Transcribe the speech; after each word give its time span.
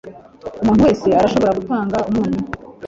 Umuntu 0.61 0.85
wese 0.87 1.07
arashobora 1.19 1.57
gutanga 1.59 1.97
umunyu 2.09 2.39